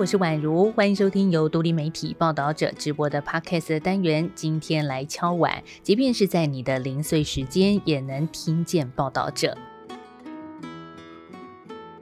[0.00, 4.30] 我是宛如，欢迎收听由独立媒体报道者直播的 Podcast 的单元。
[4.34, 9.58] 今天来敲碗，即便是在你的零碎时间，也能听见报道者。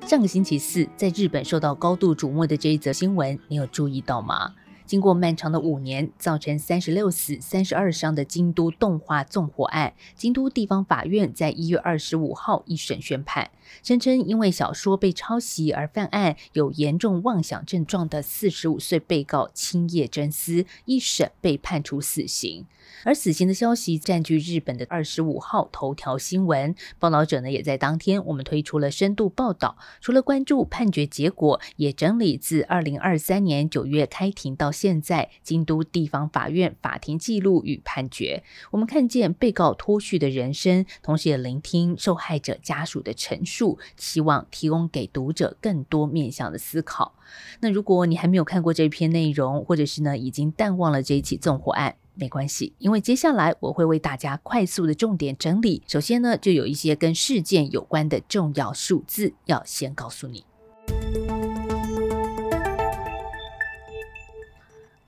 [0.07, 4.55] 上个星期四，在日本受到高度瞩目的这一则新闻，你有注意到吗？
[4.87, 13.51] 经过漫长的五年，造成三十六死、三十二伤的京都动画纵火案，京都地方法院在一月二十五号一审宣判，
[13.83, 22.67] 声称因为小说被抄袭而犯案、有严重妄想症状的四十五岁被告青叶真丝，一审被判处死刑。
[23.05, 38.43] 而死刑的消息占据日本的二十五号头条新闻，报道者呢也在当天，我们推出了深度报道，除了关注判决结果，也整理自二零二三年九月开庭到现在京都地方法院法庭记录与判决。
[38.71, 43.58] 我们看见被告脱序的人生，同时也聆听受害者家属的陈述，
[43.97, 47.15] 希望提供给读者更多面向的思考。
[47.61, 55.83] 那如果你还没有看过这篇内容，或者是呢已经淡忘了这一起纵火案，没关系，因为接下来我会为大家快速的重点整理。
[55.87, 60.48] 首先呢，就有一些跟事件有关的重要数字要先告诉你。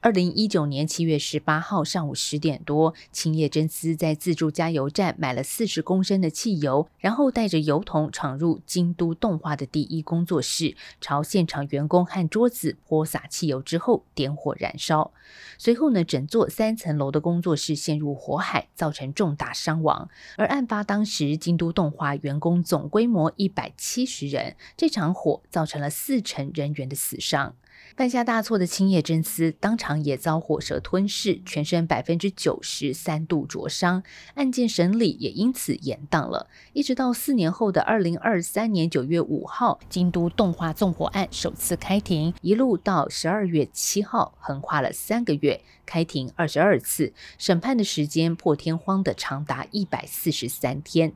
[0.02, 15.12] 二零一九年七月十八号上午十点多，青叶真丝在自助加油站买了四十公升的汽油，然后带着油桶闯入京都动画的第一工作室，朝现场员工和桌子泼洒汽油之后点火燃烧。
[15.58, 20.08] 随后呢，整座三层楼的工作室陷入火海，造成重大伤亡。
[20.38, 27.54] 而案发当时，京都动画员工总规模一百七十人，这场火造成了四成人员的死伤。
[27.96, 34.02] 犯下大错的青叶真丝当场也遭火舌吞噬，全身百分之九十三度灼伤，
[34.34, 36.48] 案件审理也因此延宕了。
[36.72, 51.12] 一直到四年后的二零二三年九月五号，京都动画纵火案首次开庭，一路到十二月七号，横跨了三个月，开庭二十二次，审判的时间破天荒的长达一百四十三天。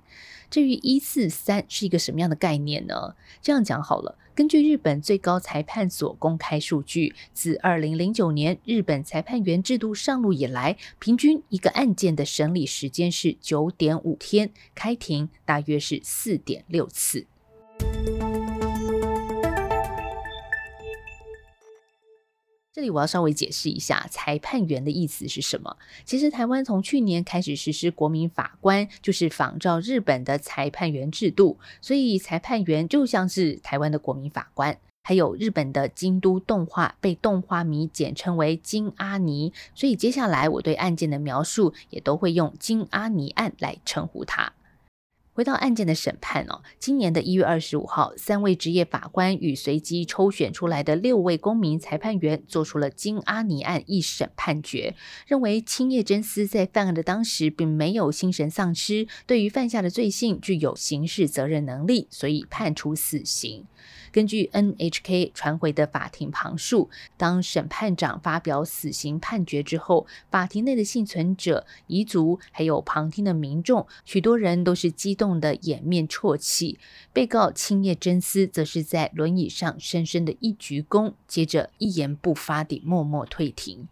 [0.54, 3.16] 至于一四三是一个什么样的概念呢？
[3.42, 17.26] 这样讲好了，根据日本最高裁判所公开数据，自二零零九年日本裁判员制度上路以来，平均一个案件的审理时间是九点五天，开庭大约是四点六次。
[22.74, 25.76] 这里我要稍微解释一下，裁判员的意思是什么？
[26.04, 34.76] 其实台湾从去年开始实施国民法官，就是仿照日本的裁判员制度，所以裁判员就像是台湾的国民法官。
[35.04, 44.52] 还有日本的京都动画被动画迷简称为京阿尼，所以接下来我对案件的描述也都会用京阿尼案来称呼它。
[45.34, 54.94] 回到案件的审判哦，今年的一月二十五号，三位职业法官与随机抽选出来的六位公民裁判员做出了金阿尼案一审判决，
[55.26, 63.66] 认为青叶真丝在犯案的当时并没有精神丧失，对于犯下的罪行具有刑事责任能力，所以判处死刑。
[64.14, 76.78] 根据 NHK 传回的法庭旁述，当审判长发表死刑判决之后，法庭内的幸存者、遗族还有旁听的民众，许多人都是激动的掩面啜泣。
[77.12, 83.88] 被告青叶真丝则是在轮椅上深深的一鞠躬，接着一言不发地默默退庭。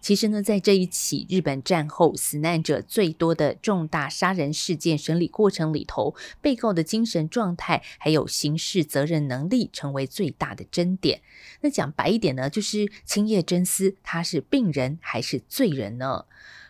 [0.00, 11.20] 其实呢，在这一起日本战后死难者最多的重大杀人事件审理过程里头，被告的精神状态还有刑事责任能力成为最大的争点。
[11.60, 16.24] 那讲白一点呢，就是青叶真丝他是病人还是罪人呢？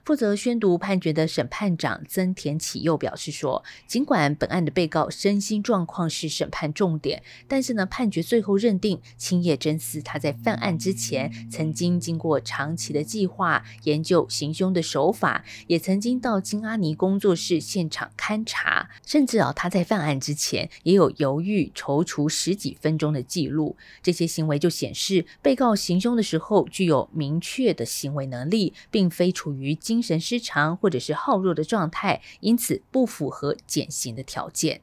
[0.08, 23.76] 负责宣读判决的审判长曾田启佑表示说，尽管本案的被告身心状况是审判重点，但是呢，判决最后认定青叶真丝他在犯案之前曾经经过长期的计划研究行凶的手法，也曾经到金阿尼工作室现场勘查，甚至啊他在犯案之前也有犹豫踌躇十几分钟的记录。
[24.02, 34.80] 这些行为就显示被告行凶的时候具有明确的行为能力，并非处于精精神失常或者是好弱的状态，因此不符合减刑的条件。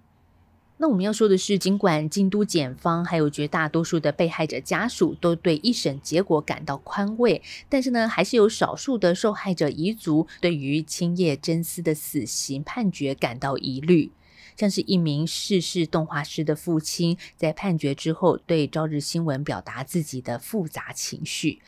[0.75, 14.12] 那我们要说的是，尽管京都检方还有绝大多数的被害者家属都对一审结果感到宽慰，但是呢，还是有少数的受害者遗族对于青叶真丝的死刑判决感到疑虑。
[14.57, 21.62] 像是一名逝世动画师的父亲，在判决之后对朝日新闻表达自己的复杂情绪。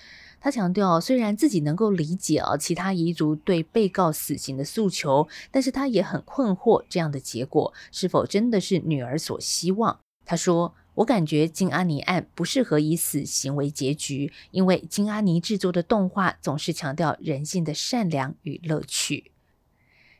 [0.47, 9.99] 他强调，虽然自己能够理解啊其他彝族对被告死刑的诉求，但是他也很困惑，这样的结果是否真的是女儿所希望？
[10.23, 19.31] 他说：“我感觉金阿尼案不适合以死刑为结局，因为金阿尼制作的动画总是强调人性的善良与乐趣。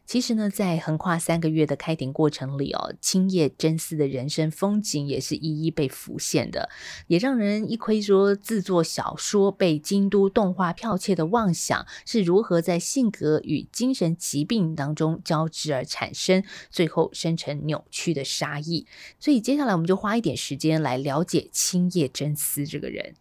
[0.08, 6.70] 其实呢，在横跨三个月的开庭过程里哦，青叶真丝的人生风景也是一一被浮现的，
[7.08, 18.88] 也让人一窥说制作小说被京都动画剽窃的妄想是如何在性格与精神疾病当中交织而产生，最后生成扭曲的杀意。
[19.20, 23.16] 所以接下来我们就花一点时间来了解青叶真丝这个人。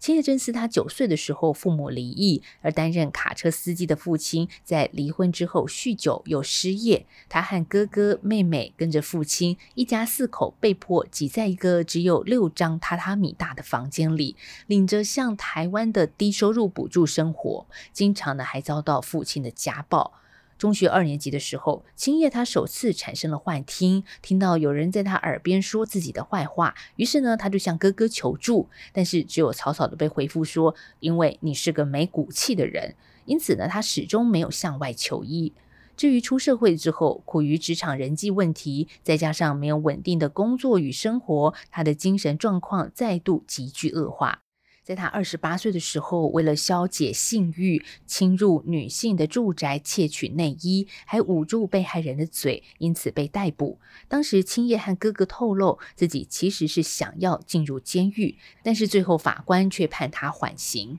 [0.00, 14.36] 千叶真丝，他九岁的时候父母离异，而担任卡车司机的父亲在离婚之后酗酒又失业，他和哥哥妹妹跟着父亲一家四口被迫挤在一个只有六张榻榻米大的房间里，
[14.66, 20.19] 领着像台湾的低收入补助生活，经常呢还遭到父亲的家暴。
[20.60, 35.54] 中学二年级的时候，青叶他首次产生了幻听，听到有人在他耳边说自己的坏话，于是呢，他就向哥哥求助，但是只有草草的被回复说，因为你是个没骨气的人，因此呢，他始终没有向外求医。
[35.96, 44.42] 至于出社会之后，苦于职场人际问题，再加上没有稳定的工作与生活，他的精神状况再度急剧恶化。
[44.82, 53.78] 在他二十八岁的时候，为了消解性欲，侵入女性的住宅窃取内衣，还捂住被害人的嘴，因此被逮捕。
[54.08, 60.98] 当时青叶和哥哥透露，自己其实是想要进入监狱，但是最后法官却判他缓刑。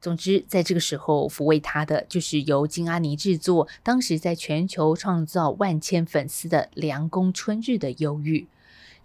[0.00, 8.40] 总之，在这个时候抚慰他的，就是由金阿尼制作，当时在全球创造万千粉丝的《凉宫春日的忧郁》。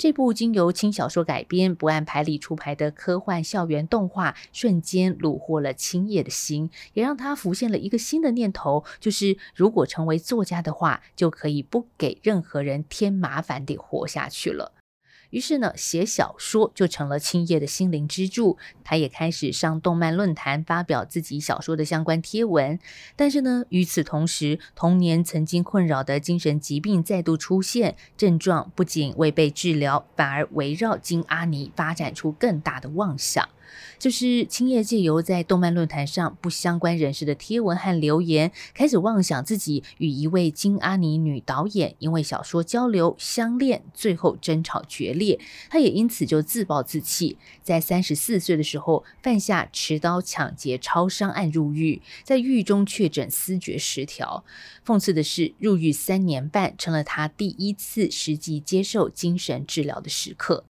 [0.01, 14.71] 这部经由轻小说改编、不按牌理出牌的科幻校园动画，瞬间虏获了青叶的心，也让他浮现了一个新的念头，就是如果成为作家的话，就可以不给任何人添麻烦地活下去了。
[15.31, 18.57] 于是呢，写小说就成了青叶的心灵支柱。
[18.83, 22.79] 他也开始上动漫论坛发表自己小说的相关贴文。
[23.15, 33.49] 但是呢，与此同时，童年曾经困扰的精神疾病再度出现，症状不仅未被治疗，反而围绕金阿尼发展出更大的妄想。
[33.99, 45.39] 就是青叶借由在动漫论坛上不相关人士的贴文和留言，开始妄想自己与一位金阿尼女导演因为小说交流相恋，最后争吵决裂。
[45.69, 54.43] 他也因此就自暴自弃，在三十四岁的时候犯下持刀抢劫超商案入狱，在狱中确诊思觉失调。
[54.85, 60.65] 讽刺的是，入狱三年半成了他第一次实际接受精神治疗的时刻。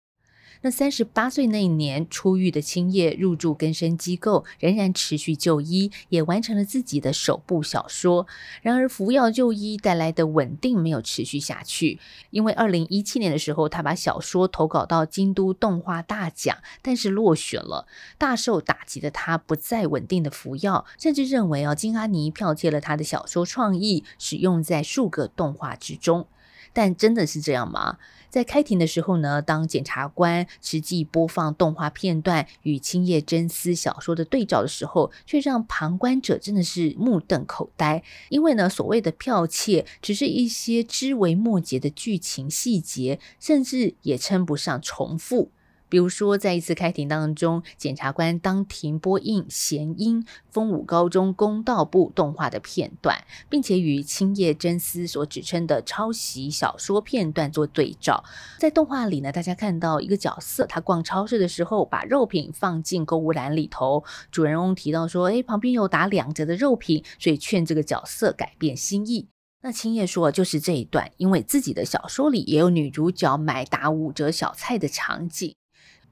[0.62, 8.26] 那三十八岁那一年出狱的青叶入住更生机构，仍然持续就医，也完成了自己的首部小说。
[8.60, 11.98] 然而服药就医带来的稳定没有持续下去，
[12.30, 17.86] 因为二零一七年的时候，他把小说投稿到京都动画大奖，但是落选了。
[18.18, 26.26] 大受打击的他不再稳定的服药，甚至认为啊，金阿尼剽窃了他的小说创意，使用在数个动画之中。
[26.72, 27.98] 但真的是这样吗？
[28.28, 38.04] 在开庭的时候呢，当检察官实际播放动画片段与青叶真丝小说的对照的时候，却让旁观者真的是目瞪口呆。
[38.28, 45.50] 因为呢，所谓的剽窃只是一些枝微末节的剧情细节，甚至也称不上重复。
[45.90, 58.24] 比如说，在一次开庭当中，检察官当庭播映弦音丰武高中公道部动画的片段，并且与青叶真丝所指称的抄袭小说片段做对照。
[58.58, 69.26] 在动画里呢，大家看到一个角色，他逛超市的时候把肉品放进购物篮里头，主人翁提到说：“诶，旁边有打两折的肉品，所以劝这个角色改变心意。”
[69.62, 75.54] 那青叶说，就是这一段，因为自己的小说里也有女主角买打五折小菜的场景。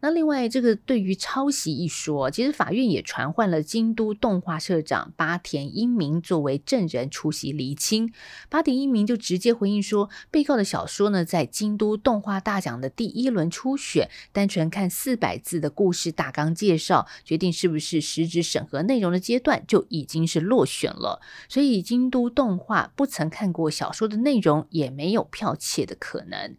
[0.00, 8.12] 那另外，这个对于抄袭一说，其实法院也传唤了京都动画社长八田英明作为证人出席厘清。
[8.48, 21.20] 八田英明就直接回应说，被告的小说呢，在京都动画大奖的第一轮初选，单纯看四百字的故事大纲介绍，决定是不是实质审核内容的阶段，就已经是落选了。
[21.48, 26.56] 所以京都动画不曾看过小说的内容，也没有剽窃的可能。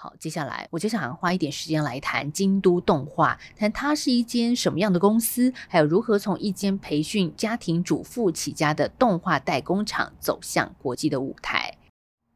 [0.00, 11.57] 好，接下来我就想花一点时间来谈京都动画，谈它是一间什么样的公司，还有如何从一间培训家庭主妇起家的动画代工厂走向国际的舞台。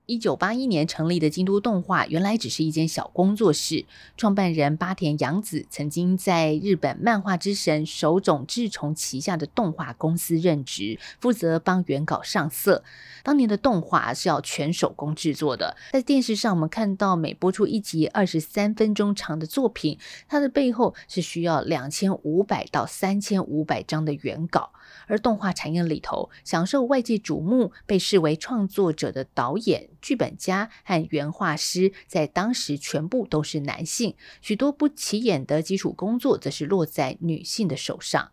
[0.07, 3.87] 一九八一年成立的京都动画，原来只是一间小工作室。
[4.17, 12.83] 创办人八田洋子曾经在日本漫画之神手冢治虫旗下的动画公司任职，负责帮原稿上色。
[13.23, 24.73] 当年的动画是要全手工制作的，在电视上我们看到每播出一集二十三分钟长的作品，它的背后是需要两千五百到三千五百张的原稿。
[25.07, 38.33] 而动画产业里头，享受外界瞩目、被视为创作者的导演、剧本家和原画师，在当时全部都是男性，许多不起眼的基础工作则是落在女性的手上。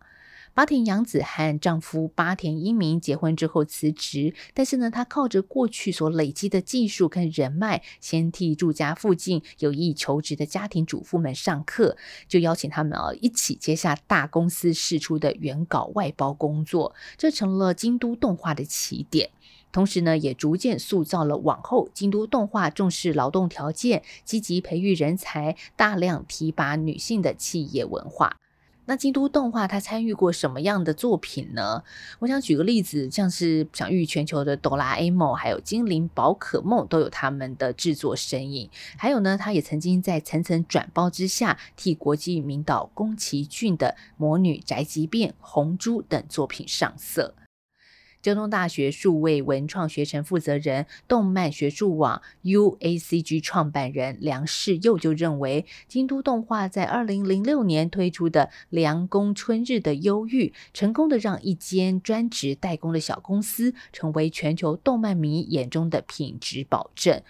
[0.52, 11.96] 八田洋子和丈夫八田英明结婚之后辞职，但是呢，她靠着过去所累积的技术跟人脉，先替住家附近有意求职的家庭主妇们上课，
[12.26, 19.30] 就邀请他们啊一起接下大公司释出的原稿外包工作，这成了京都动画的起点。
[19.72, 28.36] 同时呢，也逐渐塑造了往后京都动画重视劳动条件、积极培育人才、大量提拔女性的企业文化。
[28.86, 31.84] 那京都动画它参与过什么样的作品呢？
[32.18, 38.68] 我想举个例子，像是享誉全球的哆啦 A 梦，还有精灵宝可梦，都有他们的制作身影。
[38.96, 47.36] 还有呢，他也曾经在层层转包之下，替国际名导宫崎骏的《魔女宅急便》《红猪》等作品上色。
[48.22, 67.22] 交通大学数位文创学程负责人、动漫学术网 UACG 创办人梁世佑就认为，京都动画在二零零六年推出的《凉宫春日的忧郁》，成功的让一间专职代工的小公司成为全球动漫迷眼中的品质保证。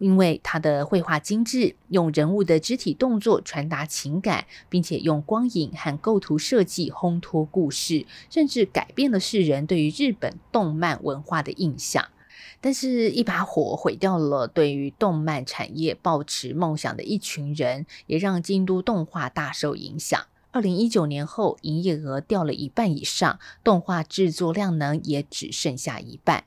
[0.00, 10.31] 因为它的绘画精致，用人物的肢体动作传达情感，并且用光影和构图设计烘托故事，甚至改变了世人对于日本。
[10.50, 12.08] 动漫文化的印象，
[12.60, 20.20] 但是，一把火毁掉了对于动漫产业抱持梦想的一群人，也让京都动画大受影响。
[20.50, 26.44] 二零一九年后，营业额掉了一半以上，动画制作量能也只剩下一半。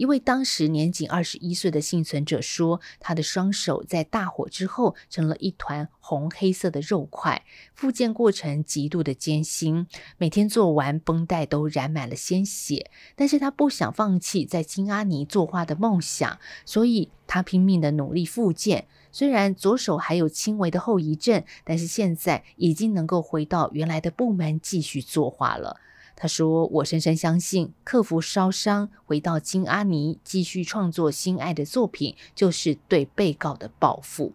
[0.00, 12.90] 一位当时年仅二十一岁的幸存者说：“他的双手在大火之后成了一团红黑色的肉块，复健过程极度的艰辛，每天做完绷带都染满了鲜血。
[13.14, 18.86] 但是他不想放弃在金阿尼作画的梦想，所以他拼命的努力复健。
[19.12, 25.78] 虽然左手还有轻微的后遗症，但是现在已经能够回到原来的部门继续作画了。”
[26.22, 34.34] 他说：“我深深相信，克服烧伤，回到金阿尼，继续创作心爱的作品，就是对被告的报复。”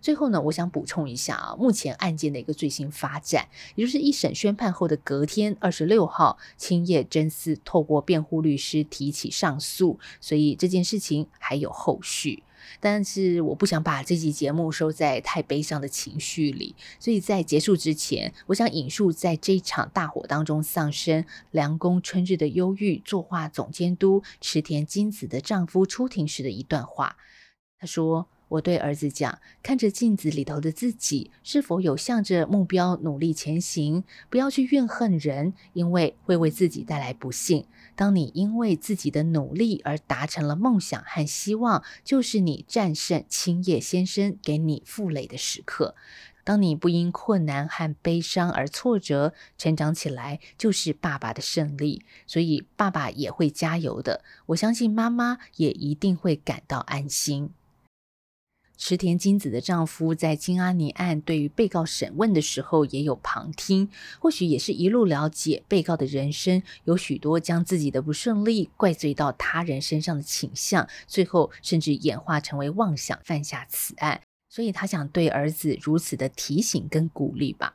[0.00, 12.44] 最后呢，我想补充一下啊，目前案件的一个最新发展，也就是一审宣判后的隔天，二十六号，青叶真司透过辩护律师提起上诉，所以这件事情还有后续。
[12.80, 27.16] 但是我不想把这集节目收在太悲伤的情绪里，所以在结束之前，我想引述在这一场大火当中丧生凉宫春日的忧郁作画总监督池田金子的丈夫出庭时的一段话。
[27.80, 34.02] 他说：“我对儿子讲，看着镜子里头的自己，是否有向着目标努力前行？
[34.28, 37.66] 不要去怨恨人，因为会为自己带来不幸。”
[37.98, 45.96] 当你因为自己的努力而达成了梦想和希望，就是你战胜青叶先生给你负累的时刻。
[46.44, 52.04] 当你不因困难和悲伤而挫折，成长起来，就是爸爸的胜利。
[52.24, 57.50] 所以爸爸也会加油的，我相信妈妈也一定会感到安心。
[58.78, 77.74] 池田金子的丈夫在金阿尼案对于被告审问的时候也有旁听，或许也是一路了解被告的人生，有许多将自己的不顺利怪罪到他人身上的倾向，最后甚至演化成为妄想犯下此案，所以他想对儿子如此的提醒跟鼓励吧。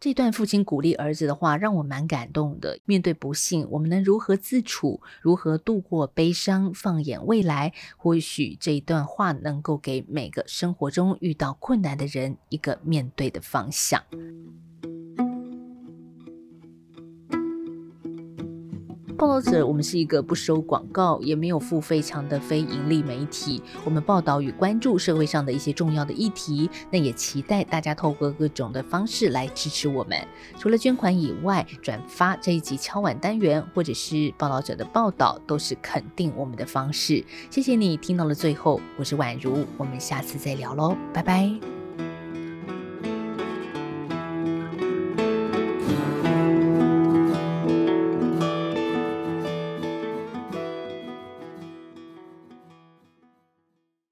[0.00, 2.78] 这段父亲鼓励儿子的话让我蛮感动的。
[2.84, 5.00] 面对不幸，我们能如何自处？
[5.20, 6.72] 如何度过悲伤？
[6.72, 14.00] 放眼未来，或许这一段话能够给每个生活中遇到困难的人一个面对的方向。
[19.18, 23.60] 报道者，我们是一个不收广告，也没有付费墙的非盈利媒体。
[23.84, 30.16] 我们报道与关注社会上的一些重要的议题，那也期待大家透过各种的方式来支持我们。
[30.56, 37.24] 除了捐款以外，转发这一集敲碗单元，或者是报道者的报道，都是肯定我们的方式。
[37.50, 41.77] 谢谢你听到了最后，我是宛如，我们下次再聊喽，拜拜。